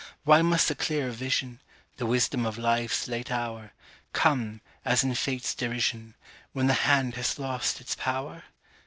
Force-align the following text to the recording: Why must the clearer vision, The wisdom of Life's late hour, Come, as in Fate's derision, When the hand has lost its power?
Why 0.23 0.41
must 0.41 0.67
the 0.67 0.73
clearer 0.73 1.11
vision, 1.11 1.59
The 1.97 2.07
wisdom 2.07 2.43
of 2.43 2.57
Life's 2.57 3.07
late 3.07 3.29
hour, 3.29 3.71
Come, 4.13 4.61
as 4.83 5.03
in 5.03 5.13
Fate's 5.13 5.53
derision, 5.53 6.15
When 6.53 6.65
the 6.65 6.73
hand 6.89 7.13
has 7.17 7.37
lost 7.37 7.79
its 7.79 7.93
power? 7.93 8.45